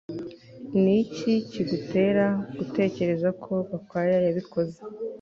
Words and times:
Niki 0.81 1.33
kigutera 1.51 2.25
gutekereza 2.57 3.29
ko 3.43 3.51
Gakwaya 3.69 4.17
yabikoze 4.27 4.77